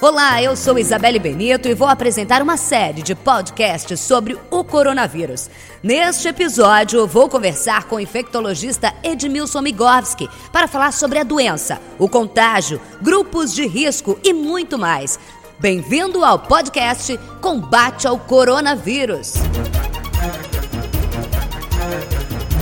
Olá, 0.00 0.40
eu 0.40 0.54
sou 0.54 0.78
Isabelle 0.78 1.18
Benito 1.18 1.66
e 1.66 1.74
vou 1.74 1.88
apresentar 1.88 2.40
uma 2.40 2.56
série 2.56 3.02
de 3.02 3.16
podcasts 3.16 3.98
sobre 3.98 4.38
o 4.48 4.62
coronavírus. 4.62 5.50
Neste 5.82 6.28
episódio, 6.28 7.04
vou 7.04 7.28
conversar 7.28 7.82
com 7.88 7.96
o 7.96 8.00
infectologista 8.00 8.94
Edmilson 9.02 9.60
Migowski 9.60 10.30
para 10.52 10.68
falar 10.68 10.92
sobre 10.92 11.18
a 11.18 11.24
doença, 11.24 11.80
o 11.98 12.08
contágio, 12.08 12.80
grupos 13.02 13.52
de 13.52 13.66
risco 13.66 14.16
e 14.22 14.32
muito 14.32 14.78
mais. 14.78 15.18
Bem-vindo 15.58 16.24
ao 16.24 16.38
podcast 16.38 17.18
Combate 17.40 18.06
ao 18.06 18.20
Coronavírus. 18.20 19.34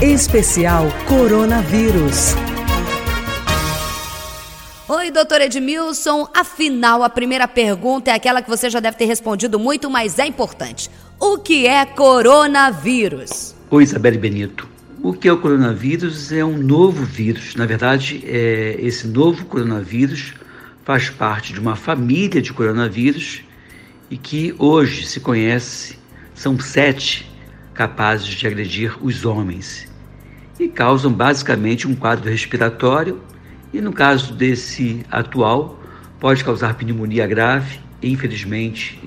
Especial 0.01 0.87
Coronavírus. 1.07 2.33
Oi, 4.89 5.11
doutor 5.11 5.41
Edmilson. 5.41 6.29
Afinal, 6.33 7.03
a 7.03 7.09
primeira 7.09 7.45
pergunta 7.45 8.09
é 8.09 8.13
aquela 8.13 8.41
que 8.41 8.49
você 8.49 8.69
já 8.69 8.79
deve 8.79 8.95
ter 8.95 9.03
respondido 9.03 9.59
muito, 9.59 9.89
mas 9.89 10.17
é 10.17 10.25
importante. 10.25 10.89
O 11.19 11.37
que 11.37 11.67
é 11.67 11.85
coronavírus? 11.85 13.53
Oi, 13.69 13.83
Isabelle 13.83 14.17
Benito. 14.17 14.65
O 15.03 15.11
que 15.11 15.27
é 15.27 15.33
o 15.33 15.41
coronavírus 15.41 16.31
é 16.31 16.45
um 16.45 16.57
novo 16.57 17.03
vírus. 17.03 17.53
Na 17.55 17.65
verdade, 17.65 18.23
é, 18.25 18.77
esse 18.79 19.07
novo 19.07 19.43
coronavírus 19.47 20.33
faz 20.85 21.09
parte 21.09 21.51
de 21.51 21.59
uma 21.59 21.75
família 21.75 22.41
de 22.41 22.53
coronavírus 22.53 23.41
e 24.09 24.17
que 24.17 24.55
hoje 24.57 25.05
se 25.05 25.19
conhece, 25.19 25.99
são 26.33 26.57
sete 26.57 27.29
capazes 27.73 28.27
de 28.27 28.47
agredir 28.47 28.95
os 29.05 29.25
homens 29.25 29.85
e 30.57 30.69
causam 30.69 31.11
basicamente 31.11 31.85
um 31.85 31.93
quadro 31.93 32.29
respiratório 32.29 33.21
e 33.73 33.81
no 33.81 33.91
caso 33.91 34.33
desse 34.33 35.05
atual, 35.11 35.79
pode 36.19 36.43
causar 36.43 36.75
pneumonia 36.75 37.27
grave 37.27 37.79
e, 38.01 38.11
infelizmente, 38.11 38.99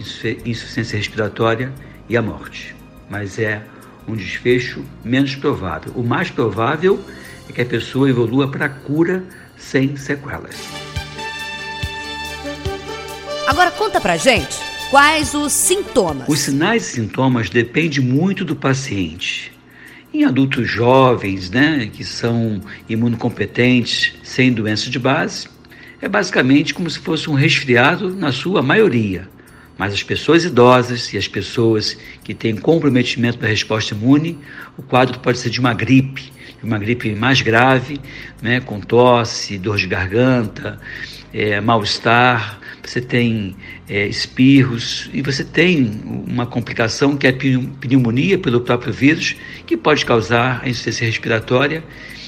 insuficiência 0.45 0.97
respiratória 0.97 1.73
e 2.09 2.17
a 2.17 2.23
morte. 2.23 2.75
Mas 3.09 3.39
é 3.39 3.63
um 4.07 4.15
desfecho 4.15 4.85
menos 5.05 5.35
provável. 5.35 5.93
O 5.95 6.03
mais 6.03 6.31
provável 6.31 7.03
é 7.49 7.53
que 7.53 7.61
a 7.61 7.67
pessoa 7.67 8.09
evolua 8.09 8.49
para 8.49 8.67
a 8.67 8.69
cura 8.69 9.25
sem 9.57 9.97
sequelas. 9.97 10.57
Agora 13.47 13.71
conta 13.73 14.01
pra 14.01 14.17
gente 14.17 14.57
quais 14.91 15.35
os 15.35 15.53
sintomas. 15.53 16.29
Os 16.29 16.39
sinais 16.41 16.89
e 16.89 16.93
sintomas 16.93 17.51
dependem 17.51 18.01
muito 18.01 18.45
do 18.45 18.57
paciente. 18.57 19.53
Em 20.13 20.25
adultos 20.25 20.69
jovens, 20.69 21.51
né, 21.51 21.89
que 21.93 22.05
são 22.05 22.61
imunocompetentes, 22.89 24.13
sem 24.25 24.53
doença 24.53 24.91
de 24.91 24.99
base, 24.99 25.49
é 26.03 26.09
basicamente 26.09 26.75
como 26.75 26.91
se 26.91 26.99
fosse 26.99 27.31
um 27.31 27.35
resfriado 27.35 28.15
na 28.15 28.33
sua 28.33 28.61
maioria. 28.61 29.29
Mas 29.79 29.95
as 29.95 30.03
pessoas 30.03 30.45
idosas 30.45 31.13
e 31.15 31.17
as 31.17 31.29
pessoas 31.29 31.97
que 32.25 32.35
têm 32.35 32.57
comprometimento 32.57 33.39
da 33.39 33.47
resposta 33.47 33.95
imune, 33.95 34.37
o 34.77 34.83
quadro 34.83 35.21
pode 35.21 35.39
ser 35.39 35.49
de 35.49 35.61
uma 35.61 35.73
gripe, 35.73 36.33
uma 36.63 36.79
gripe 36.79 37.15
mais 37.15 37.41
grave, 37.41 38.01
né, 38.43 38.61
com 38.61 38.81
tosse, 38.81 39.59
dor 39.59 39.77
de 39.77 39.87
garganta, 39.87 40.79
é, 41.33 41.61
mal-estar, 41.61 42.60
você 42.91 43.01
tem 43.01 43.55
é, 43.89 44.09
espirros 44.09 45.09
e 45.13 45.23
você 45.23 45.45
tem 45.45 46.03
uma 46.27 46.45
complicação 46.45 47.17
que 47.17 47.25
é 47.25 47.31
a 47.31 47.33
pneumonia 47.33 48.37
pelo 48.37 48.61
próprio 48.63 48.93
vírus, 48.93 49.37
que 49.65 49.77
pode 49.77 50.05
causar 50.05 50.61
a 50.65 50.69
insuficiência 50.69 51.07
respiratória 51.07 51.85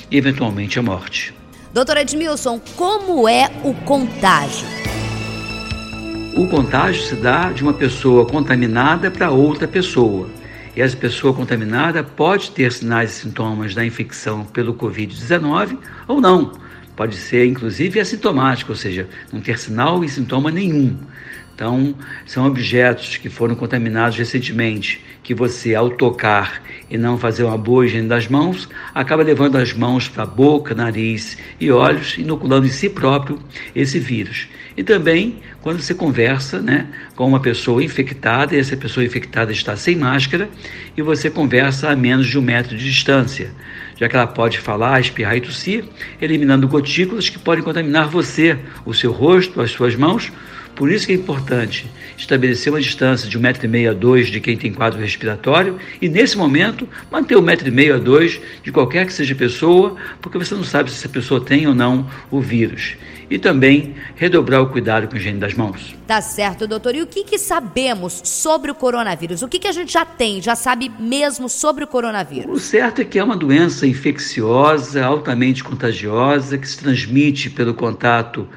e 0.08 0.16
eventualmente 0.16 0.78
a 0.78 0.83
morte. 0.83 1.34
Doutor 1.74 1.96
Edmilson, 1.96 2.60
como 2.77 3.28
é 3.28 3.50
o 3.64 3.74
contágio? 3.74 4.68
O 6.36 6.46
contágio 6.46 7.02
se 7.02 7.16
dá 7.16 7.50
de 7.50 7.64
uma 7.64 7.74
pessoa 7.74 8.24
contaminada 8.24 9.10
para 9.10 9.30
outra 9.30 9.67
pessoa. 9.67 10.30
E 10.77 10.80
essa 10.80 10.96
pessoa 10.96 11.34
contaminada 11.34 12.05
pode 12.05 12.52
ter 12.52 12.70
sinais 12.73 13.11
e 13.11 13.14
sintomas 13.23 13.74
da 13.74 13.84
infecção 13.84 14.44
pelo 14.44 14.74
Covid-19 14.74 15.77
ou 16.06 16.20
não. 16.20 16.52
Pode 16.97 17.17
ser, 17.17 17.47
inclusive, 17.47 18.01
assintomático, 18.01 18.73
ou 18.73 18.77
seja, 18.77 19.08
não 19.33 19.41
ter 19.41 19.58
sinal 19.58 20.05
e 20.05 20.08
sintoma 20.08 20.51
nenhum. 20.51 20.97
Então, 21.55 21.95
são 22.27 22.47
objetos 22.47 23.17
que 23.17 23.29
foram 23.29 23.55
contaminados 23.55 24.19
recentemente, 24.19 25.05
que 25.23 25.35
você, 25.35 25.75
ao 25.75 25.91
tocar 25.91 26.63
e 26.91 26.98
não 26.98 27.17
fazer 27.17 27.45
uma 27.45 27.57
boa 27.57 27.86
higiene 27.86 28.08
das 28.08 28.27
mãos, 28.27 28.69
acaba 28.95 29.23
levando 29.23 29.57
as 29.57 29.73
mãos 29.73 30.08
para 30.08 30.25
a 30.25 30.27
boca, 30.27 30.75
nariz 30.75 31.39
e 31.61 31.70
olhos, 31.70 32.19
inoculando 32.19 32.67
em 32.67 32.70
si 32.70 32.89
próprio 32.89 33.39
esse 33.74 33.98
vírus. 33.98 34.48
E 34.77 34.83
também 34.83 35.41
quando 35.63 35.80
você 35.80 35.95
conversa 35.95 36.61
né, 36.61 36.89
com 37.14 37.27
uma 37.27 37.39
pessoa 37.39 37.83
infectada, 37.85 38.55
e 38.55 38.59
essa 38.59 38.77
pessoa 38.77 39.05
infectada 39.05 39.53
está 39.53 39.77
sem 39.77 39.95
máscara, 39.95 40.48
e 40.97 41.03
você 41.03 41.30
conversa 41.30 41.91
a 41.91 41.97
menos 41.97 42.27
de 42.27 42.39
um 42.39 42.42
metro 42.42 42.77
de 42.77 42.85
distância, 42.85 43.51
já 43.97 44.08
que 44.08 44.17
ela 44.17 44.27
pode 44.27 44.58
falar, 44.58 45.01
espirrar 45.01 45.36
e 45.36 45.41
tossir, 45.41 45.85
eliminando 46.20 46.67
gotículas 46.69 47.29
que 47.29 47.39
podem 47.39 47.63
contaminar 47.63 48.08
você, 48.08 48.58
o 48.85 48.92
seu 48.92 49.13
rosto, 49.13 49.61
as 49.61 49.70
suas 49.70 49.95
mãos 49.95 50.33
por 50.75 50.91
isso 50.91 51.07
que 51.07 51.13
é 51.13 51.17
importante 51.17 51.86
estabelecer 52.17 52.73
uma 52.73 52.80
distância 52.80 53.29
de 53.29 53.36
um 53.36 53.41
metro 53.41 53.67
e 53.67 53.69
meio 53.69 53.91
a 53.91 53.95
dois 53.95 54.29
de 54.29 54.41
quem 54.41 54.57
tem 54.57 54.73
quadro 54.73 55.01
respiratório 55.01 55.79
e, 56.01 56.08
nesse 56.08 56.36
momento, 56.36 56.89
manter 57.11 57.36
um 57.36 57.42
metro 57.42 57.69
e 57.69 57.70
meio 57.70 57.95
a 57.95 57.98
dois 57.98 58.41
de 58.63 58.73
qualquer 58.73 59.07
que 59.07 59.13
seja 59.13 59.35
pessoa, 59.35 59.97
porque 60.20 60.39
você 60.39 60.55
não 60.55 60.64
sabe 60.64 60.91
se 60.91 60.97
essa 60.97 61.09
pessoa 61.09 61.45
tem 61.45 61.67
ou 61.67 61.74
não 61.74 62.09
o 62.30 62.41
vírus. 62.41 62.97
E 63.30 63.38
também 63.38 63.94
redobrar 64.16 64.62
o 64.62 64.68
cuidado 64.68 65.08
com 65.08 65.14
a 65.14 65.18
higiene 65.18 65.38
das 65.38 65.55
mãos. 65.55 65.94
Tá 66.06 66.20
certo, 66.20 66.66
doutor. 66.66 66.94
E 66.94 67.02
o 67.02 67.06
que, 67.06 67.24
que 67.24 67.38
sabemos 67.38 68.20
sobre 68.24 68.70
o 68.70 68.74
coronavírus? 68.74 69.42
O 69.42 69.48
que, 69.48 69.58
que 69.58 69.68
a 69.68 69.72
gente 69.72 69.92
já 69.92 70.05
tem, 70.05 70.40
já 70.42 70.55
sabe 70.55 70.90
mesmo 70.98 71.48
sobre 71.48 71.84
o 71.84 71.86
coronavírus? 71.86 72.55
O 72.55 72.61
certo 72.61 73.00
é 73.00 73.05
que 73.05 73.18
é 73.18 73.24
uma 73.24 73.36
doença 73.36 73.86
infecciosa, 73.86 75.05
altamente 75.05 75.64
contagiosa, 75.64 76.58
que 76.58 76.68
se 76.68 76.78
transmite 76.78 77.50
pelo 77.50 77.74
contato 77.74 78.48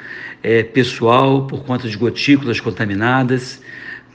é, 0.43 0.63
pessoal 0.63 1.47
por 1.47 1.63
conta 1.63 1.87
de 1.87 1.97
gotículas 1.97 2.59
contaminadas, 2.59 3.61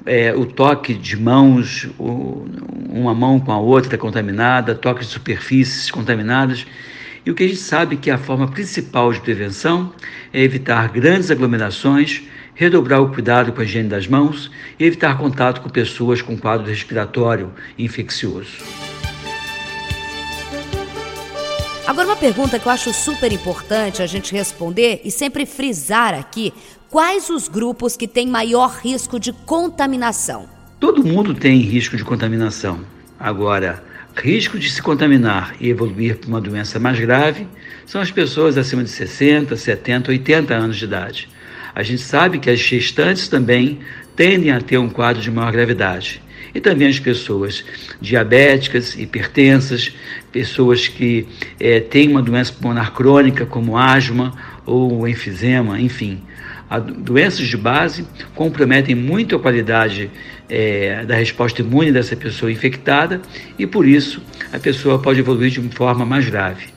é, 0.07 0.33
o 0.35 0.47
toque 0.47 0.95
de 0.95 1.17
mãos, 1.17 1.89
o, 1.99 2.47
uma 2.89 3.15
mão 3.15 3.41
com 3.41 3.53
a 3.53 3.59
outra 3.59 3.99
contaminada, 3.99 4.75
toque 4.75 5.01
de 5.01 5.07
superfícies 5.07 5.91
contaminadas. 5.91 6.67
E 7.25 7.31
o 7.31 7.35
que 7.35 7.45
a 7.45 7.49
gente 7.49 7.61
sabe 7.61 7.97
que 7.97 8.11
a 8.11 8.19
forma 8.19 8.49
principal 8.49 9.13
de 9.13 9.21
prevenção 9.21 9.93
é 10.33 10.43
evitar 10.43 10.89
grandes 10.89 11.31
aglomerações, 11.31 12.23
redobrar 12.55 13.03
o 13.03 13.13
cuidado 13.13 13.53
com 13.53 13.61
a 13.61 13.65
higiene 13.65 13.89
das 13.89 14.07
mãos 14.07 14.51
e 14.79 14.85
evitar 14.85 15.19
contato 15.19 15.61
com 15.61 15.69
pessoas 15.69 16.23
com 16.23 16.37
quadro 16.37 16.67
respiratório 16.67 17.53
infeccioso. 17.79 18.51
Agora, 21.87 22.07
uma 22.07 22.17
pergunta 22.17 22.59
que 22.59 22.67
eu 22.67 22.73
acho 22.73 22.93
super 22.95 23.33
importante 23.33 24.01
a 24.01 24.07
gente 24.07 24.33
responder 24.33 25.01
e 25.05 25.11
sempre 25.11 25.45
frisar 25.45 26.15
aqui: 26.15 26.55
quais 26.89 27.29
os 27.29 27.49
grupos 27.49 27.97
que 27.97 28.07
têm 28.07 28.29
maior 28.29 28.79
risco 28.83 29.19
de 29.19 29.33
contaminação? 29.33 30.49
Todo 30.79 31.05
mundo 31.05 31.35
tem 31.35 31.59
risco 31.59 31.97
de 31.97 32.05
contaminação. 32.05 32.81
Agora, 33.19 33.83
risco 34.17 34.59
de 34.59 34.71
se 34.71 34.83
contaminar 34.83 35.55
e 35.61 35.69
evoluir 35.69 36.17
para 36.17 36.29
uma 36.29 36.41
doença 36.41 36.79
mais 36.79 36.99
grave 36.99 37.47
são 37.87 38.01
as 38.01 38.11
pessoas 38.11 38.59
acima 38.59 38.85
de 38.85 38.91
60, 38.91 39.57
70, 39.57 40.11
80 40.11 40.55
anos 40.55 40.77
de 40.77 40.85
idade. 40.85 41.29
A 41.75 41.83
gente 41.83 42.03
sabe 42.03 42.39
que 42.39 42.51
as 42.51 42.59
gestantes 42.59 43.29
também 43.29 43.81
tendem 44.17 44.51
a 44.51 44.61
ter 44.61 44.79
um 44.79 44.89
quadro 44.89 45.23
de 45.23 45.31
maior 45.31 45.53
gravidade 45.53 46.23
e 46.55 46.61
também 46.61 46.89
as 46.89 46.99
pessoas 46.99 47.65
diabéticas, 48.01 48.97
hipertensas, 48.97 49.95
pessoas 50.33 50.89
que 50.89 51.27
é, 51.59 51.81
têm 51.81 52.09
uma 52.09 52.23
doença 52.23 52.53
pulmonar 52.53 52.93
crônica, 52.93 53.47
como 53.47 53.77
asma 53.77 54.35
ou 54.67 55.07
enfisema, 55.07 55.81
enfim. 55.81 56.23
Doenças 56.79 57.49
de 57.49 57.57
base 57.57 58.07
comprometem 58.35 58.95
muito 58.95 59.35
a 59.35 59.41
qualidade 59.41 60.09
é, 60.49 61.05
da 61.05 61.17
resposta 61.17 61.63
imune 61.63 61.91
dessa 61.91 62.15
pessoa 62.15 62.53
infectada 62.53 63.21
e, 63.59 63.67
por 63.67 63.87
isso, 63.87 64.23
a 64.53 64.59
pessoa 64.59 64.99
pode 64.99 65.19
evoluir 65.19 65.51
de 65.51 65.59
uma 65.59 65.71
forma 65.71 66.07
mais 66.07 66.29
grave. 66.29 66.69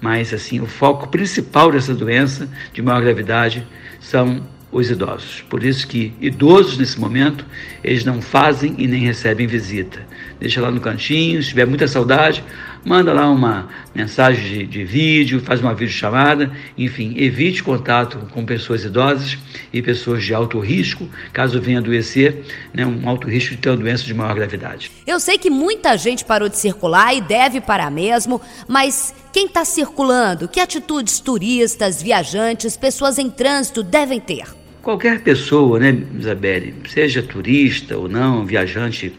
Mas, 0.00 0.32
assim, 0.32 0.60
o 0.60 0.66
foco 0.66 1.08
principal 1.08 1.72
dessa 1.72 1.94
doença 1.94 2.48
de 2.72 2.80
maior 2.80 3.02
gravidade 3.02 3.66
são 4.00 4.40
os 4.72 4.88
idosos. 4.90 5.44
Por 5.48 5.64
isso 5.64 5.86
que 5.86 6.12
idosos 6.20 6.78
nesse 6.78 6.98
momento, 6.98 7.44
eles 7.82 8.04
não 8.04 8.22
fazem 8.22 8.74
e 8.78 8.86
nem 8.86 9.02
recebem 9.02 9.46
visita. 9.46 10.00
Deixa 10.38 10.60
lá 10.60 10.70
no 10.70 10.80
cantinho, 10.80 11.42
se 11.42 11.48
tiver 11.50 11.66
muita 11.66 11.88
saudade, 11.88 12.42
manda 12.84 13.12
lá 13.12 13.30
uma 13.30 13.68
mensagem 13.94 14.42
de, 14.42 14.66
de 14.66 14.84
vídeo, 14.84 15.40
faz 15.40 15.60
uma 15.60 15.74
videochamada, 15.74 16.50
enfim, 16.76 17.14
evite 17.16 17.62
contato 17.62 18.18
com 18.32 18.44
pessoas 18.44 18.84
idosas 18.84 19.38
e 19.72 19.82
pessoas 19.82 20.24
de 20.24 20.34
alto 20.34 20.58
risco, 20.58 21.08
caso 21.32 21.60
venha 21.60 21.78
adoecer, 21.78 22.44
né, 22.72 22.84
um 22.86 23.08
alto 23.08 23.28
risco 23.28 23.54
de 23.54 23.58
ter 23.58 23.70
uma 23.70 23.76
doença 23.76 24.04
de 24.04 24.14
maior 24.14 24.34
gravidade. 24.34 24.90
Eu 25.06 25.20
sei 25.20 25.38
que 25.38 25.50
muita 25.50 25.96
gente 25.96 26.24
parou 26.24 26.48
de 26.48 26.58
circular 26.58 27.14
e 27.14 27.20
deve 27.20 27.60
parar 27.60 27.90
mesmo, 27.90 28.40
mas 28.66 29.14
quem 29.32 29.46
está 29.46 29.64
circulando, 29.64 30.48
que 30.48 30.60
atitudes 30.60 31.20
turistas, 31.20 32.02
viajantes, 32.02 32.76
pessoas 32.76 33.18
em 33.18 33.30
trânsito 33.30 33.82
devem 33.82 34.20
ter? 34.20 34.44
Qualquer 34.82 35.20
pessoa, 35.20 35.78
né, 35.78 35.96
Isabelle, 36.18 36.74
seja 36.88 37.22
turista 37.22 37.98
ou 37.98 38.08
não, 38.08 38.46
viajante 38.46 39.12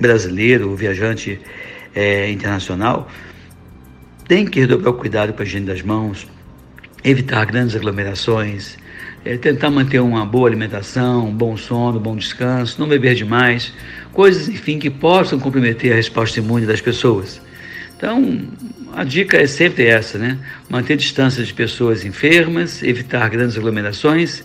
brasileiro 0.00 0.70
ou 0.70 0.76
viajante 0.76 1.38
é, 1.94 2.30
internacional, 2.30 3.08
tem 4.26 4.46
que 4.46 4.60
redobrar 4.60 4.92
o 4.92 4.96
cuidado 4.96 5.32
com 5.32 5.42
a 5.42 5.44
higiene 5.44 5.66
das 5.66 5.82
mãos, 5.82 6.26
evitar 7.02 7.44
grandes 7.46 7.74
aglomerações, 7.74 8.76
é, 9.24 9.36
tentar 9.36 9.70
manter 9.70 10.00
uma 10.00 10.24
boa 10.24 10.48
alimentação, 10.48 11.28
um 11.28 11.34
bom 11.34 11.56
sono, 11.56 11.98
um 11.98 12.02
bom 12.02 12.16
descanso, 12.16 12.80
não 12.80 12.88
beber 12.88 13.14
demais, 13.14 13.72
coisas, 14.12 14.48
enfim, 14.48 14.78
que 14.78 14.88
possam 14.88 15.38
comprometer 15.38 15.92
a 15.92 15.96
resposta 15.96 16.38
imune 16.38 16.66
das 16.66 16.80
pessoas. 16.80 17.40
Então, 17.96 18.48
a 18.94 19.04
dica 19.04 19.36
é 19.36 19.46
sempre 19.46 19.86
essa, 19.86 20.16
né? 20.16 20.38
Manter 20.68 20.96
distância 20.96 21.44
de 21.44 21.52
pessoas 21.52 22.04
enfermas, 22.04 22.82
evitar 22.82 23.28
grandes 23.28 23.58
aglomerações 23.58 24.42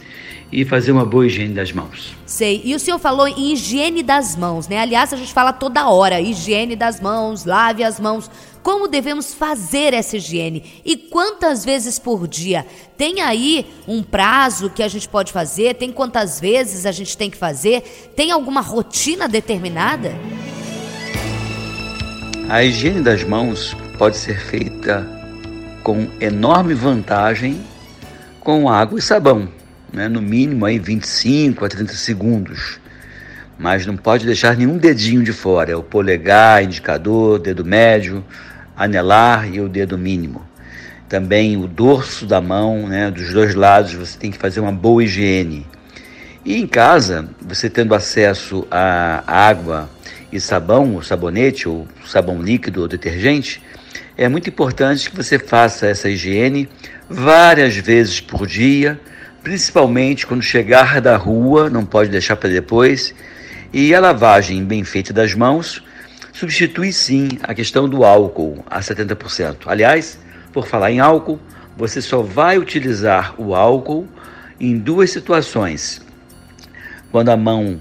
e 0.52 0.64
fazer 0.64 0.92
uma 0.92 1.06
boa 1.06 1.26
higiene 1.26 1.54
das 1.54 1.72
mãos. 1.72 2.16
Sei. 2.26 2.62
E 2.64 2.76
o 2.76 2.80
senhor 2.80 3.00
falou 3.00 3.28
em 3.28 3.54
higiene 3.54 4.04
das 4.04 4.36
mãos, 4.36 4.68
né? 4.68 4.80
Aliás, 4.80 5.12
a 5.14 5.18
gente 5.18 5.34
fala 5.34 5.52
toda 5.52 5.90
hora, 5.90 6.22
higiene 6.22 6.76
das 6.76 7.00
mãos, 7.00 7.46
lave 7.46 7.84
as 7.84 8.00
mãos. 8.00 8.30
Como 8.62 8.88
devemos 8.88 9.34
fazer 9.34 9.94
essa 9.94 10.18
higiene? 10.18 10.82
E 10.84 10.98
quantas 10.98 11.64
vezes 11.64 12.00
por 12.00 12.28
dia? 12.28 12.66
Tem 12.98 13.22
aí 13.22 13.66
um 13.88 14.02
prazo 14.02 14.70
que 14.70 14.82
a 14.82 14.88
gente 14.88 15.08
pode 15.08 15.32
fazer? 15.32 15.76
Tem 15.76 15.92
quantas 15.92 16.40
vezes 16.40 16.86
a 16.86 16.92
gente 16.92 17.16
tem 17.16 17.30
que 17.30 17.38
fazer? 17.38 18.12
Tem 18.16 18.32
alguma 18.32 18.62
rotina 18.62 19.28
determinada? 19.28 20.16
A 22.50 22.64
higiene 22.64 23.02
das 23.02 23.24
mãos 23.24 23.76
pode 23.98 24.18
ser 24.18 24.40
feita 24.40 25.08
com 25.84 26.08
enorme 26.20 26.74
vantagem 26.74 27.62
com 28.40 28.70
água 28.70 28.98
e 28.98 29.02
sabão 29.02 29.48
né, 29.96 30.10
no 30.10 30.22
mínimo 30.22 30.66
aí 30.66 30.78
25 30.78 31.64
a 31.64 31.70
30 31.70 31.94
segundos. 31.94 32.80
Mas 33.58 33.86
não 33.86 33.96
pode 33.96 34.26
deixar 34.26 34.58
nenhum 34.58 34.78
dedinho 34.78 35.24
de 35.24 35.32
fora, 35.32 35.72
é 35.72 35.76
o 35.76 35.82
polegar, 35.82 36.62
indicador, 36.62 37.40
dedo 37.40 37.64
médio, 37.64 38.24
anelar 38.76 39.50
e 39.52 39.62
o 39.62 39.70
dedo 39.70 39.98
mínimo. 39.98 40.46
Também 41.08 41.56
o 41.56 41.66
dorso 41.66 42.26
da 42.26 42.42
mão, 42.42 42.88
né, 42.88 43.10
dos 43.10 43.32
dois 43.32 43.56
lados, 43.56 43.94
você 43.94 44.18
tem 44.20 44.30
que 44.30 44.38
fazer 44.38 44.60
uma 44.60 44.72
boa 44.72 45.02
higiene. 45.02 45.66
E 46.44 46.60
em 46.60 46.68
casa, 46.68 47.30
você 47.42 47.70
tendo 47.70 47.96
acesso 47.96 48.68
a 48.70 49.24
água 49.26 49.90
e 50.32 50.40
sabão, 50.42 50.96
ou 50.96 51.02
sabonete, 51.02 51.70
ou 51.70 51.88
sabão 52.06 52.42
líquido 52.42 52.82
ou 52.82 52.88
detergente, 52.88 53.64
é 54.18 54.28
muito 54.28 54.50
importante 54.50 55.10
que 55.10 55.16
você 55.16 55.40
faça 55.40 55.88
essa 55.88 56.10
higiene 56.10 56.68
várias 57.10 57.78
vezes 57.78 58.20
por 58.20 58.46
dia, 58.46 59.00
principalmente 59.46 60.26
quando 60.26 60.42
chegar 60.42 61.00
da 61.00 61.16
rua, 61.16 61.70
não 61.70 61.86
pode 61.86 62.10
deixar 62.10 62.36
para 62.36 62.50
depois. 62.50 63.14
E 63.72 63.94
a 63.94 64.00
lavagem 64.00 64.66
bem 64.66 64.84
feita 64.84 65.14
das 65.14 65.36
mãos 65.36 65.84
substitui 66.34 66.92
sim 66.92 67.30
a 67.44 67.54
questão 67.54 67.88
do 67.88 68.04
álcool 68.04 68.66
a 68.66 68.80
70%. 68.80 69.68
Aliás, 69.68 70.18
por 70.52 70.66
falar 70.66 70.90
em 70.90 71.00
álcool, 71.00 71.40
você 71.78 72.02
só 72.02 72.24
vai 72.24 72.58
utilizar 72.58 73.36
o 73.38 73.54
álcool 73.54 74.08
em 74.60 74.80
duas 74.80 75.12
situações. 75.12 76.02
Quando 77.12 77.30
a 77.30 77.38
mão 77.38 77.80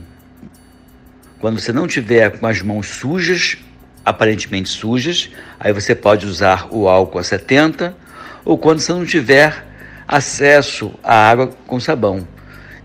quando 1.41 1.59
você 1.59 1.73
não 1.73 1.87
tiver 1.87 2.39
com 2.39 2.47
as 2.47 2.61
mãos 2.61 2.89
sujas, 2.89 3.57
aparentemente 4.05 4.69
sujas, 4.69 5.31
aí 5.59 5.73
você 5.73 5.95
pode 5.95 6.27
usar 6.27 6.69
o 6.71 6.89
álcool 6.89 7.19
a 7.19 7.25
70, 7.25 7.97
ou 8.45 8.59
quando 8.59 8.81
você 8.81 8.93
não 8.93 9.07
tiver 9.07 9.74
acesso 10.07 10.93
à 11.03 11.31
água 11.31 11.51
com 11.67 11.81
sabão. 11.81 12.27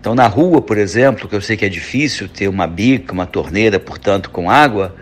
Então, 0.00 0.14
na 0.14 0.26
rua, 0.26 0.62
por 0.62 0.78
exemplo, 0.78 1.28
que 1.28 1.36
eu 1.36 1.42
sei 1.42 1.56
que 1.56 1.64
é 1.64 1.68
difícil 1.68 2.28
ter 2.28 2.48
uma 2.48 2.66
bica, 2.66 3.12
uma 3.12 3.26
torneira, 3.26 3.78
portanto, 3.78 4.30
com 4.30 4.50
água, 4.50 4.96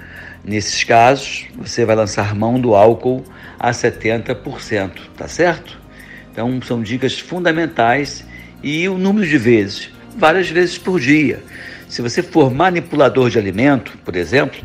nesses 0.45 0.83
casos, 0.83 1.47
você 1.57 1.85
vai 1.85 1.95
lançar 1.95 2.35
mão 2.35 2.61
do 2.61 2.75
álcool 2.75 3.23
a 3.59 3.71
70%, 3.71 4.91
tá 5.17 5.29
certo? 5.29 5.79
Então, 6.33 6.61
são 6.63 6.83
dicas 6.83 7.19
fundamentais 7.19 8.25
e 8.63 8.89
o 8.89 8.99
número 8.99 9.27
de 9.27 9.39
vezes, 9.39 9.91
várias 10.17 10.51
vezes 10.51 10.77
por 10.79 10.99
dia. 10.99 11.43
Se 11.89 12.03
você 12.03 12.23
for 12.23 12.53
manipulador 12.53 13.31
de 13.31 13.39
alimento, 13.39 13.97
por 14.05 14.17
exemplo, 14.17 14.61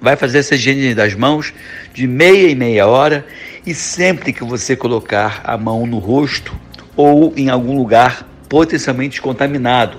vai 0.00 0.16
fazer 0.16 0.38
essa 0.38 0.54
higiene 0.54 0.94
das 0.94 1.14
mãos 1.14 1.52
de 1.92 2.06
meia 2.06 2.48
e 2.48 2.54
meia 2.54 2.86
hora 2.86 3.26
e 3.66 3.74
sempre 3.74 4.32
que 4.32 4.42
você 4.42 4.74
colocar 4.74 5.42
a 5.44 5.58
mão 5.58 5.86
no 5.86 5.98
rosto 5.98 6.58
ou 6.96 7.32
em 7.36 7.48
algum 7.48 7.76
lugar 7.76 8.26
potencialmente 8.48 9.20
contaminado. 9.22 9.98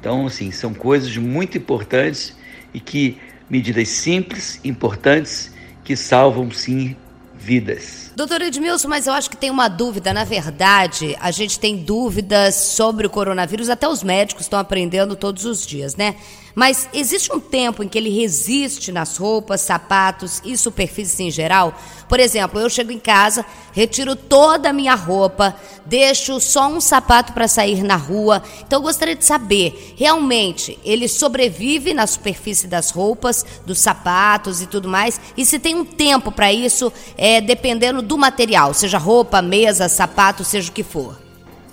Então, 0.00 0.26
assim, 0.26 0.50
são 0.50 0.74
coisas 0.74 1.16
muito 1.16 1.58
importantes 1.58 2.36
e 2.72 2.80
que 2.80 3.18
medidas 3.48 3.88
simples, 3.88 4.60
importantes, 4.64 5.52
que 5.84 5.96
salvam 5.96 6.50
sim 6.50 6.96
vidas. 7.38 8.12
Doutor 8.14 8.42
Edmilson, 8.42 8.88
mas 8.88 9.06
eu 9.06 9.12
acho 9.12 9.30
que 9.30 9.36
tem 9.36 9.48
uma 9.48 9.68
dúvida. 9.68 10.12
Na 10.12 10.24
verdade, 10.24 11.16
a 11.20 11.30
gente 11.30 11.58
tem 11.58 11.76
dúvidas 11.76 12.56
sobre 12.56 13.06
o 13.06 13.10
coronavírus, 13.10 13.70
até 13.70 13.88
os 13.88 14.02
médicos 14.02 14.44
estão 14.44 14.58
aprendendo 14.58 15.14
todos 15.14 15.44
os 15.44 15.64
dias, 15.64 15.96
né? 15.96 16.16
Mas 16.58 16.88
existe 16.92 17.32
um 17.32 17.38
tempo 17.38 17.84
em 17.84 17.88
que 17.88 17.96
ele 17.96 18.10
resiste 18.10 18.90
nas 18.90 19.16
roupas, 19.16 19.60
sapatos 19.60 20.42
e 20.44 20.56
superfícies 20.56 21.20
em 21.20 21.30
geral? 21.30 21.72
Por 22.08 22.18
exemplo, 22.18 22.58
eu 22.58 22.68
chego 22.68 22.90
em 22.90 22.98
casa, 22.98 23.46
retiro 23.70 24.16
toda 24.16 24.70
a 24.70 24.72
minha 24.72 24.96
roupa, 24.96 25.54
deixo 25.86 26.40
só 26.40 26.66
um 26.66 26.80
sapato 26.80 27.32
para 27.32 27.46
sair 27.46 27.84
na 27.84 27.94
rua. 27.94 28.42
Então 28.66 28.80
eu 28.80 28.82
gostaria 28.82 29.14
de 29.14 29.24
saber, 29.24 29.94
realmente, 29.96 30.76
ele 30.84 31.06
sobrevive 31.06 31.94
na 31.94 32.08
superfície 32.08 32.66
das 32.66 32.90
roupas, 32.90 33.46
dos 33.64 33.78
sapatos 33.78 34.60
e 34.60 34.66
tudo 34.66 34.88
mais? 34.88 35.20
E 35.36 35.46
se 35.46 35.60
tem 35.60 35.76
um 35.76 35.84
tempo 35.84 36.32
para 36.32 36.52
isso, 36.52 36.92
é, 37.16 37.40
dependendo 37.40 38.02
do 38.02 38.18
material, 38.18 38.74
seja 38.74 38.98
roupa, 38.98 39.40
mesa, 39.40 39.88
sapato, 39.88 40.42
seja 40.42 40.70
o 40.70 40.74
que 40.74 40.82
for? 40.82 41.22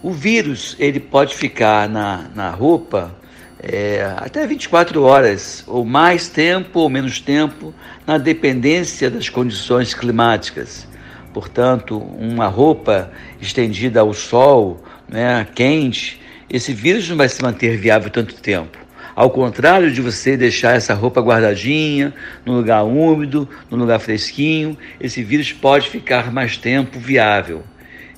O 0.04 0.12
vírus, 0.12 0.76
ele 0.78 1.00
pode 1.00 1.34
ficar 1.34 1.90
na, 1.90 2.30
na 2.36 2.52
roupa 2.52 3.25
é, 3.68 4.14
até 4.18 4.46
24 4.46 5.02
horas, 5.02 5.64
ou 5.66 5.84
mais 5.84 6.30
tempo 6.30 6.80
ou 6.80 6.90
menos 6.90 7.20
tempo, 7.20 7.74
na 8.06 8.20
dependência 8.20 9.10
das 9.10 9.28
condições 9.28 9.94
climáticas. 9.94 10.88
Portanto, 11.34 11.98
uma 11.98 12.48
roupa 12.48 13.12
estendida 13.42 14.02
ao 14.02 14.14
sol, 14.14 14.84
né, 15.10 15.48
quente, 15.56 16.22
esse 16.48 16.74
vírus 16.74 17.10
não 17.10 17.18
vai 17.18 17.28
se 17.28 17.42
manter 17.42 17.76
viável 17.78 18.12
tanto 18.12 18.36
tempo. 18.36 18.78
Ao 19.16 19.30
contrário 19.32 19.92
de 19.92 20.02
você 20.02 20.38
deixar 20.38 20.76
essa 20.76 20.94
roupa 20.94 21.22
guardadinha, 21.22 22.14
num 22.46 22.58
lugar 22.58 22.84
úmido, 22.84 23.50
num 23.72 23.78
lugar 23.78 24.00
fresquinho, 24.00 24.78
esse 25.00 25.24
vírus 25.24 25.52
pode 25.52 25.90
ficar 25.90 26.32
mais 26.32 26.56
tempo 26.56 27.00
viável. 27.00 27.64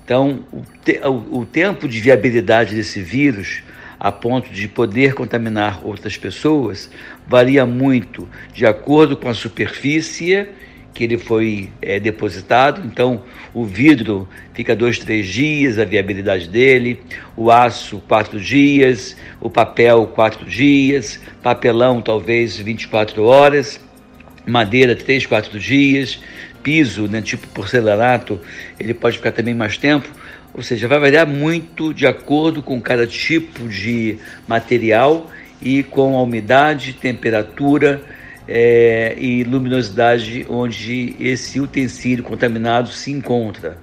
Então, 0.04 0.44
o, 0.52 0.64
te, 0.84 1.00
o, 1.04 1.40
o 1.40 1.46
tempo 1.46 1.88
de 1.88 2.02
viabilidade 2.02 2.76
desse 2.76 3.02
vírus 3.02 3.62
a 4.00 4.12
ponto 4.12 4.50
de 4.50 4.68
poder 4.68 5.14
contaminar 5.14 5.86
outras 5.86 6.18
pessoas 6.18 6.90
varia 7.28 7.66
muito 7.66 8.28
de 8.54 8.66
acordo 8.66 9.18
com 9.18 9.30
a 9.30 9.34
superfície 9.34 10.48
que 10.98 11.04
ele 11.04 11.20
foi 11.20 11.70
é, 11.80 12.00
depositado. 12.00 12.82
Então, 12.84 13.22
o 13.54 13.64
vidro 13.64 14.28
fica 14.56 14.76
dois, 14.76 14.98
três 14.98 15.28
dias, 15.28 15.78
a 15.78 15.86
viabilidade 15.86 16.50
dele, 16.50 17.00
o 17.36 17.52
aço, 17.52 18.02
quatro 18.08 18.40
dias, 18.40 19.16
o 19.40 19.48
papel, 19.48 20.08
quatro 20.08 20.44
dias, 20.44 21.20
papelão, 21.44 22.02
talvez 22.02 22.58
24 22.58 23.24
horas, 23.24 23.80
madeira, 24.44 24.96
três, 24.96 25.24
quatro 25.24 25.60
dias, 25.60 26.20
piso, 26.64 27.08
né, 27.08 27.22
tipo 27.22 27.46
porcelanato, 27.50 28.40
ele 28.80 28.94
pode 28.94 29.18
ficar 29.18 29.32
também 29.32 29.54
mais 29.54 29.78
tempo. 29.78 30.10
Ou 30.58 30.64
seja, 30.64 30.88
vai 30.88 30.98
variar 30.98 31.28
muito 31.28 31.94
de 31.94 32.08
acordo 32.08 32.64
com 32.64 32.82
cada 32.82 33.06
tipo 33.06 33.70
de 33.70 34.18
material 34.48 35.30
e 35.62 35.84
com 35.84 36.18
a 36.18 36.24
umidade, 36.24 36.94
temperatura 36.94 38.02
é, 38.48 39.16
e 39.20 39.44
luminosidade 39.44 40.48
onde 40.50 41.16
esse 41.20 41.60
utensílio 41.60 42.24
contaminado 42.24 42.90
se 42.90 43.12
encontra. 43.12 43.78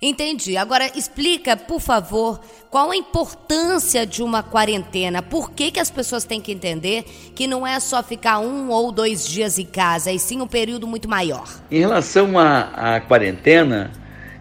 Entendi. 0.00 0.56
Agora 0.56 0.90
explica, 0.96 1.54
por 1.54 1.80
favor, 1.80 2.40
qual 2.70 2.90
a 2.90 2.96
importância 2.96 4.06
de 4.06 4.22
uma 4.22 4.42
quarentena? 4.42 5.20
Por 5.20 5.50
que, 5.50 5.70
que 5.70 5.80
as 5.80 5.90
pessoas 5.90 6.24
têm 6.24 6.40
que 6.40 6.52
entender 6.52 7.04
que 7.34 7.46
não 7.46 7.66
é 7.66 7.78
só 7.78 8.02
ficar 8.02 8.38
um 8.38 8.70
ou 8.70 8.90
dois 8.90 9.26
dias 9.26 9.58
em 9.58 9.66
casa, 9.66 10.10
e 10.10 10.18
sim 10.18 10.40
um 10.40 10.46
período 10.46 10.86
muito 10.86 11.08
maior? 11.08 11.46
Em 11.70 11.80
relação 11.80 12.38
à, 12.38 12.96
à 12.96 13.00
quarentena, 13.00 13.90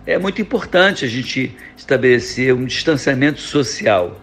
é 0.05 0.17
muito 0.17 0.41
importante 0.41 1.03
a 1.03 1.07
gente 1.07 1.55
estabelecer 1.75 2.53
um 2.53 2.65
distanciamento 2.65 3.39
social, 3.41 4.21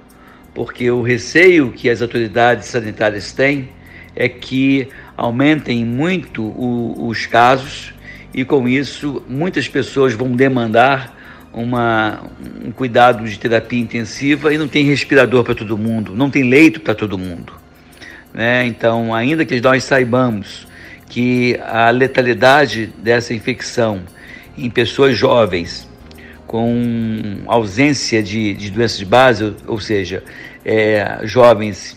porque 0.55 0.91
o 0.91 1.03
receio 1.03 1.73
que 1.73 1.91
as 1.91 2.01
autoridades 2.01 2.69
sanitárias 2.69 3.33
têm 3.33 3.71
é 4.15 4.29
que 4.29 4.89
aumentem 5.17 5.85
muito 5.85 6.43
o, 6.43 7.09
os 7.09 7.27
casos 7.27 7.93
e, 8.33 8.45
com 8.45 8.69
isso, 8.69 9.23
muitas 9.29 9.69
pessoas 9.69 10.15
vão 10.15 10.33
demandar 10.33 11.19
uma, 11.53 12.31
um 12.65 12.71
cuidado 12.71 13.25
de 13.25 13.39
terapia 13.39 13.81
intensiva 13.81 14.55
e 14.55 14.59
não 14.59 14.69
tem 14.69 14.85
respirador 14.85 15.45
para 15.45 15.55
todo 15.55 15.77
mundo, 15.77 16.15
não 16.15 16.31
tem 16.31 16.45
leito 16.49 16.81
para 16.81 16.95
todo 16.95 17.19
mundo. 17.19 17.53
Né? 18.33 18.67
Então, 18.67 19.15
ainda 19.15 19.45
que 19.45 19.61
nós 19.61 19.85
saibamos 19.85 20.67
que 21.09 21.59
a 21.63 21.91
letalidade 21.91 22.87
dessa 22.99 23.35
infecção 23.35 24.03
em 24.57 24.71
pessoas 24.71 25.17
jovens 25.17 25.89
com 26.47 27.39
ausência 27.47 28.23
de, 28.23 28.53
de 28.53 28.71
doenças 28.71 28.99
de 28.99 29.07
base, 29.07 29.55
ou, 29.67 29.81
seja, 29.81 30.23
é, 30.65 31.21
jovens 31.23 31.97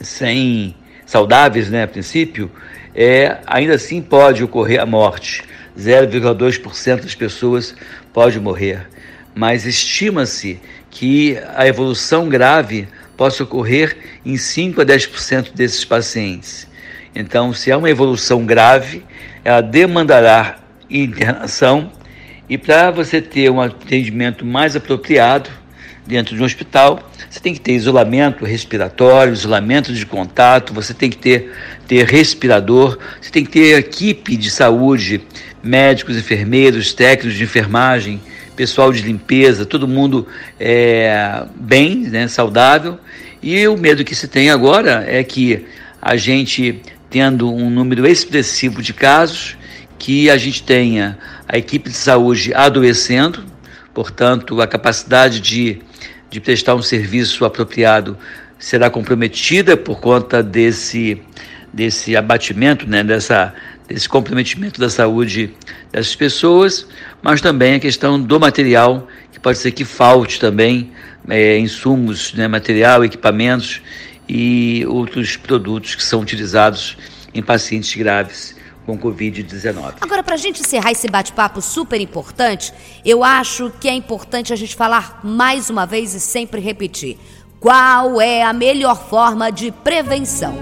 sem 0.00 0.74
saudáveis, 1.04 1.68
né, 1.68 1.82
a 1.82 1.86
princípio, 1.88 2.50
é, 2.94 3.36
ainda 3.46 3.74
assim 3.74 4.00
pode 4.00 4.42
ocorrer 4.42 4.80
a 4.80 4.86
morte. 4.86 5.44
0,2% 5.78 7.02
das 7.02 7.14
pessoas 7.14 7.74
pode 8.14 8.40
morrer, 8.40 8.88
mas 9.34 9.66
estima-se 9.66 10.58
que 10.90 11.38
a 11.54 11.66
evolução 11.66 12.30
grave 12.30 12.88
possa 13.14 13.44
ocorrer 13.44 13.94
em 14.24 14.38
5 14.38 14.80
a 14.80 14.86
10% 14.86 15.52
desses 15.52 15.84
pacientes. 15.84 16.66
Então, 17.14 17.52
se 17.52 17.70
há 17.70 17.76
uma 17.76 17.90
evolução 17.90 18.46
grave, 18.46 19.04
ela 19.44 19.60
demandará 19.60 20.58
internação 20.90 21.90
e 22.48 22.56
para 22.56 22.90
você 22.90 23.20
ter 23.20 23.50
um 23.50 23.60
atendimento 23.60 24.44
mais 24.44 24.76
apropriado 24.76 25.50
dentro 26.06 26.36
de 26.36 26.42
um 26.42 26.44
hospital, 26.44 27.10
você 27.28 27.40
tem 27.40 27.52
que 27.52 27.60
ter 27.60 27.72
isolamento 27.72 28.44
respiratório, 28.44 29.32
isolamento 29.32 29.92
de 29.92 30.06
contato, 30.06 30.72
você 30.72 30.94
tem 30.94 31.10
que 31.10 31.16
ter, 31.16 31.52
ter 31.88 32.06
respirador, 32.06 32.98
você 33.20 33.30
tem 33.30 33.44
que 33.44 33.50
ter 33.50 33.78
equipe 33.78 34.36
de 34.36 34.50
saúde 34.50 35.20
médicos, 35.62 36.16
enfermeiros, 36.16 36.94
técnicos 36.94 37.36
de 37.36 37.42
enfermagem, 37.42 38.20
pessoal 38.54 38.92
de 38.92 39.02
limpeza, 39.02 39.66
todo 39.66 39.88
mundo 39.88 40.26
é, 40.60 41.44
bem, 41.56 41.96
né, 41.96 42.28
saudável. 42.28 42.98
E 43.42 43.66
o 43.66 43.76
medo 43.76 44.04
que 44.04 44.14
se 44.14 44.28
tem 44.28 44.48
agora 44.48 45.04
é 45.08 45.22
que 45.24 45.66
a 46.00 46.16
gente, 46.16 46.80
tendo 47.10 47.52
um 47.52 47.68
número 47.68 48.06
expressivo 48.06 48.80
de 48.80 48.94
casos, 48.94 49.55
que 49.98 50.30
a 50.30 50.36
gente 50.36 50.62
tenha 50.62 51.18
a 51.48 51.56
equipe 51.56 51.90
de 51.90 51.96
saúde 51.96 52.52
adoecendo, 52.54 53.44
portanto, 53.94 54.60
a 54.60 54.66
capacidade 54.66 55.40
de, 55.40 55.80
de 56.30 56.40
prestar 56.40 56.74
um 56.74 56.82
serviço 56.82 57.44
apropriado 57.44 58.16
será 58.58 58.90
comprometida 58.90 59.76
por 59.76 60.00
conta 60.00 60.42
desse, 60.42 61.20
desse 61.72 62.16
abatimento, 62.16 62.88
né, 62.88 63.02
dessa, 63.04 63.54
desse 63.88 64.08
comprometimento 64.08 64.80
da 64.80 64.88
saúde 64.88 65.54
dessas 65.92 66.14
pessoas, 66.14 66.86
mas 67.22 67.40
também 67.40 67.74
a 67.74 67.80
questão 67.80 68.20
do 68.20 68.40
material, 68.40 69.08
que 69.32 69.38
pode 69.38 69.58
ser 69.58 69.72
que 69.72 69.84
falte 69.84 70.40
também 70.40 70.90
é, 71.28 71.58
insumos, 71.58 72.32
né, 72.34 72.48
material, 72.48 73.04
equipamentos 73.04 73.82
e 74.28 74.84
outros 74.88 75.36
produtos 75.36 75.94
que 75.94 76.02
são 76.02 76.20
utilizados 76.20 76.96
em 77.32 77.42
pacientes 77.42 77.94
graves 77.94 78.56
com 78.86 78.96
Covid-19. 78.96 79.96
Agora, 80.00 80.22
para 80.22 80.34
a 80.34 80.38
gente 80.38 80.60
encerrar 80.60 80.92
esse 80.92 81.08
bate-papo 81.08 81.60
super 81.60 82.00
importante, 82.00 82.72
eu 83.04 83.24
acho 83.24 83.70
que 83.80 83.88
é 83.88 83.92
importante 83.92 84.52
a 84.52 84.56
gente 84.56 84.76
falar 84.76 85.20
mais 85.24 85.68
uma 85.68 85.84
vez 85.84 86.14
e 86.14 86.20
sempre 86.20 86.60
repetir: 86.60 87.18
qual 87.58 88.20
é 88.20 88.44
a 88.44 88.52
melhor 88.52 89.08
forma 89.08 89.50
de 89.50 89.72
prevenção? 89.72 90.54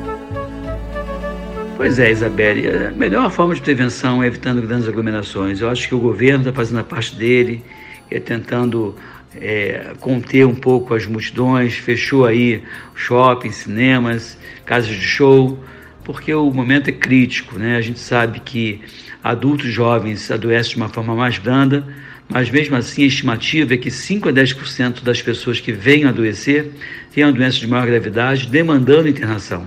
Pois 1.77 1.99
é, 1.99 2.11
Isabelle, 2.11 2.69
a 2.87 2.91
melhor 2.93 3.31
forma 3.31 3.55
de 3.55 3.61
prevenção 3.61 4.23
é 4.23 4.29
evitando 4.29 4.63
grandes 4.63 4.89
aglomerações. 4.89 5.61
Eu 5.61 5.69
acho 5.69 5.87
que 5.89 5.95
o 5.95 5.99
governo 5.99 6.39
está 6.39 6.53
fazendo 6.53 6.79
a 6.79 6.85
parte 6.85 7.15
dele, 7.17 7.63
é 8.11 8.21
tentando 8.21 8.95
é, 9.35 9.93
conter 10.01 10.47
um 10.47 10.55
pouco 10.55 10.95
as 10.95 11.05
multidões, 11.05 11.75
fechou 11.75 12.25
aí 12.25 12.63
shoppings, 12.95 13.57
cinemas, 13.57 14.39
casas 14.65 14.95
de 14.95 15.03
show, 15.03 15.59
porque 16.05 16.33
o 16.35 16.51
momento 16.51 16.89
é 16.89 16.93
crítico, 16.93 17.59
né? 17.59 17.77
A 17.77 17.81
gente 17.81 17.99
sabe 17.99 18.41
que 18.41 18.81
adultos 19.23 19.73
jovens 19.73 20.31
adoecem 20.31 20.73
de 20.73 20.77
uma 20.77 20.89
forma 20.89 21.15
mais 21.15 21.39
branda, 21.39 21.87
mas 22.29 22.51
mesmo 22.51 22.77
assim 22.77 23.05
a 23.05 23.07
estimativa 23.07 23.75
é 23.75 23.77
que 23.77 23.91
5 23.91 24.29
a 24.29 24.33
10% 24.33 25.03
das 25.03 25.23
pessoas 25.23 25.61
que 25.61 25.73
venham 25.73 26.11
adoecer 26.11 26.71
tenham 27.13 27.33
doença 27.33 27.59
de 27.59 27.67
maior 27.67 27.87
gravidade, 27.87 28.47
demandando 28.47 29.09
internação. 29.09 29.67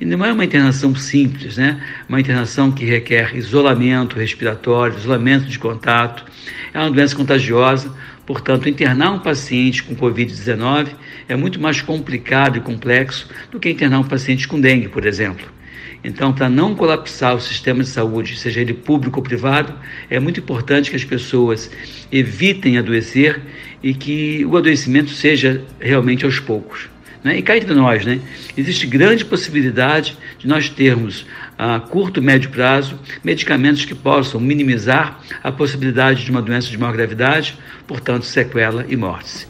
E 0.00 0.04
não 0.04 0.24
é 0.24 0.32
uma 0.32 0.44
internação 0.44 0.94
simples, 0.96 1.56
né? 1.56 1.80
Uma 2.08 2.20
internação 2.20 2.72
que 2.72 2.84
requer 2.84 3.36
isolamento 3.36 4.18
respiratório, 4.18 4.96
isolamento 4.96 5.46
de 5.46 5.58
contato. 5.58 6.24
É 6.74 6.78
uma 6.78 6.90
doença 6.90 7.14
contagiosa, 7.14 7.94
portanto, 8.26 8.68
internar 8.68 9.12
um 9.12 9.20
paciente 9.20 9.82
com 9.82 9.94
Covid-19 9.94 10.88
é 11.28 11.36
muito 11.36 11.60
mais 11.60 11.80
complicado 11.80 12.56
e 12.56 12.60
complexo 12.60 13.28
do 13.50 13.60
que 13.60 13.70
internar 13.70 14.00
um 14.00 14.04
paciente 14.04 14.48
com 14.48 14.60
dengue, 14.60 14.88
por 14.88 15.06
exemplo. 15.06 15.61
Então, 16.04 16.32
para 16.32 16.48
não 16.48 16.74
colapsar 16.74 17.36
o 17.36 17.40
sistema 17.40 17.82
de 17.82 17.88
saúde, 17.88 18.36
seja 18.36 18.60
ele 18.60 18.74
público 18.74 19.20
ou 19.20 19.22
privado, 19.22 19.72
é 20.10 20.18
muito 20.18 20.40
importante 20.40 20.90
que 20.90 20.96
as 20.96 21.04
pessoas 21.04 21.70
evitem 22.10 22.76
adoecer 22.76 23.40
e 23.82 23.94
que 23.94 24.44
o 24.44 24.56
adoecimento 24.56 25.10
seja 25.10 25.62
realmente 25.80 26.24
aos 26.24 26.40
poucos. 26.40 26.88
Né? 27.22 27.38
E 27.38 27.42
cá 27.42 27.56
entre 27.56 27.72
nós, 27.72 28.04
né? 28.04 28.20
existe 28.56 28.86
grande 28.86 29.24
possibilidade 29.24 30.16
de 30.38 30.48
nós 30.48 30.68
termos 30.68 31.24
a 31.56 31.78
curto 31.78 32.18
e 32.18 32.22
médio 32.22 32.50
prazo 32.50 32.98
medicamentos 33.22 33.84
que 33.84 33.94
possam 33.94 34.40
minimizar 34.40 35.20
a 35.42 35.52
possibilidade 35.52 36.24
de 36.24 36.30
uma 36.32 36.42
doença 36.42 36.68
de 36.68 36.76
maior 36.76 36.92
gravidade, 36.92 37.56
portanto, 37.86 38.24
sequela 38.26 38.84
e 38.88 38.96
mortes. 38.96 39.46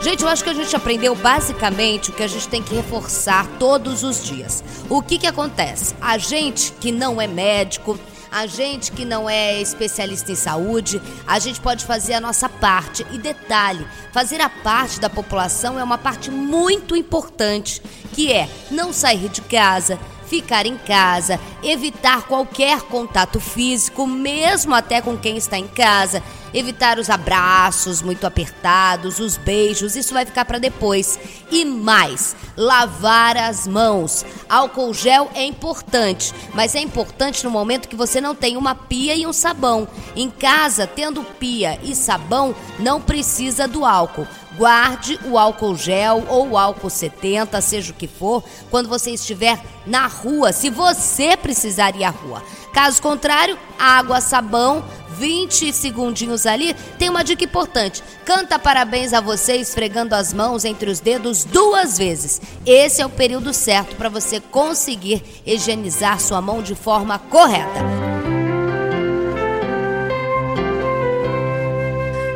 Gente, 0.00 0.22
eu 0.22 0.28
acho 0.28 0.44
que 0.44 0.50
a 0.50 0.54
gente 0.54 0.74
aprendeu 0.76 1.12
basicamente 1.16 2.10
o 2.10 2.12
que 2.12 2.22
a 2.22 2.28
gente 2.28 2.48
tem 2.48 2.62
que 2.62 2.72
reforçar 2.72 3.48
todos 3.58 4.04
os 4.04 4.24
dias. 4.24 4.62
O 4.88 5.02
que 5.02 5.18
que 5.18 5.26
acontece? 5.26 5.92
A 6.00 6.16
gente 6.16 6.72
que 6.72 6.92
não 6.92 7.20
é 7.20 7.26
médico, 7.26 7.98
a 8.30 8.46
gente 8.46 8.92
que 8.92 9.04
não 9.04 9.28
é 9.28 9.60
especialista 9.60 10.30
em 10.30 10.36
saúde, 10.36 11.02
a 11.26 11.40
gente 11.40 11.60
pode 11.60 11.84
fazer 11.84 12.14
a 12.14 12.20
nossa 12.20 12.48
parte. 12.48 13.04
E 13.10 13.18
detalhe, 13.18 13.84
fazer 14.12 14.40
a 14.40 14.48
parte 14.48 15.00
da 15.00 15.10
população 15.10 15.80
é 15.80 15.82
uma 15.82 15.98
parte 15.98 16.30
muito 16.30 16.94
importante, 16.94 17.82
que 18.12 18.32
é 18.32 18.48
não 18.70 18.92
sair 18.92 19.28
de 19.28 19.40
casa, 19.42 19.98
ficar 20.28 20.66
em 20.66 20.76
casa, 20.76 21.40
evitar 21.62 22.22
qualquer 22.22 22.82
contato 22.82 23.40
físico, 23.40 24.06
mesmo 24.06 24.74
até 24.74 25.00
com 25.00 25.16
quem 25.16 25.36
está 25.36 25.58
em 25.58 25.66
casa, 25.66 26.22
evitar 26.52 26.98
os 26.98 27.10
abraços 27.10 28.02
muito 28.02 28.26
apertados, 28.26 29.18
os 29.18 29.36
beijos, 29.36 29.96
isso 29.96 30.14
vai 30.14 30.24
ficar 30.24 30.44
para 30.44 30.58
depois. 30.58 31.18
E 31.50 31.64
mais, 31.64 32.36
lavar 32.56 33.36
as 33.36 33.66
mãos. 33.66 34.24
Álcool 34.48 34.92
gel 34.92 35.30
é 35.34 35.44
importante, 35.44 36.34
mas 36.54 36.74
é 36.74 36.80
importante 36.80 37.44
no 37.44 37.50
momento 37.50 37.88
que 37.88 37.96
você 37.96 38.20
não 38.20 38.34
tem 38.34 38.56
uma 38.56 38.74
pia 38.74 39.14
e 39.14 39.26
um 39.26 39.32
sabão. 39.32 39.88
Em 40.14 40.30
casa, 40.30 40.86
tendo 40.86 41.22
pia 41.22 41.78
e 41.82 41.94
sabão, 41.94 42.54
não 42.78 43.00
precisa 43.00 43.66
do 43.66 43.84
álcool. 43.84 44.26
Guarde 44.58 45.20
o 45.24 45.38
álcool 45.38 45.76
gel 45.76 46.24
ou 46.28 46.50
o 46.50 46.58
álcool 46.58 46.90
70, 46.90 47.60
seja 47.60 47.92
o 47.92 47.94
que 47.94 48.08
for, 48.08 48.42
quando 48.70 48.88
você 48.88 49.12
estiver 49.12 49.58
na 49.86 50.08
rua, 50.08 50.52
se 50.52 50.68
você 50.68 51.36
precisar 51.36 51.94
ir 51.94 52.02
à 52.02 52.10
rua. 52.10 52.42
Caso 52.72 53.00
contrário, 53.00 53.56
água, 53.78 54.20
sabão, 54.20 54.84
20 55.18 55.72
segundinhos 55.72 56.44
ali. 56.44 56.74
Tem 56.98 57.08
uma 57.08 57.22
dica 57.22 57.44
importante: 57.44 58.02
canta 58.24 58.58
parabéns 58.58 59.12
a 59.12 59.20
você 59.20 59.56
esfregando 59.56 60.14
as 60.14 60.32
mãos 60.32 60.64
entre 60.64 60.90
os 60.90 60.98
dedos 60.98 61.44
duas 61.44 61.96
vezes. 61.96 62.40
Esse 62.66 63.00
é 63.00 63.06
o 63.06 63.10
período 63.10 63.54
certo 63.54 63.94
para 63.94 64.08
você 64.08 64.40
conseguir 64.40 65.22
higienizar 65.46 66.20
sua 66.20 66.40
mão 66.40 66.62
de 66.62 66.74
forma 66.74 67.18
correta. 67.18 68.17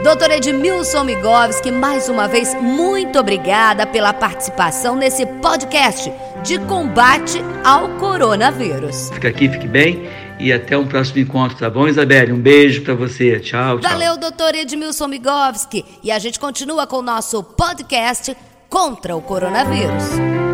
Doutor 0.02 0.32
Edmilson 0.32 1.04
Migovski, 1.04 1.70
mais 1.70 2.08
uma 2.08 2.26
vez, 2.26 2.52
muito 2.60 3.20
obrigada 3.20 3.86
pela 3.86 4.12
participação 4.12 4.96
nesse 4.96 5.24
podcast 5.24 6.12
de 6.42 6.58
combate 6.58 7.40
ao 7.64 7.88
coronavírus. 8.00 9.10
Fica 9.10 9.28
aqui, 9.28 9.48
fique 9.48 9.68
bem 9.68 10.10
e 10.40 10.52
até 10.52 10.76
um 10.76 10.88
próximo 10.88 11.20
encontro, 11.20 11.56
tá 11.56 11.70
bom, 11.70 11.86
Isabelle? 11.86 12.32
Um 12.32 12.40
beijo 12.40 12.82
para 12.82 12.94
você. 12.94 13.38
Tchau, 13.38 13.78
tchau. 13.78 13.90
Valeu, 13.90 14.16
doutor 14.16 14.56
Edmilson 14.56 15.06
Migovski. 15.06 15.84
E 16.02 16.10
a 16.10 16.18
gente 16.18 16.40
continua 16.40 16.84
com 16.84 16.96
o 16.96 17.02
nosso 17.02 17.44
podcast 17.44 18.36
contra 18.68 19.14
o 19.14 19.22
coronavírus. 19.22 20.51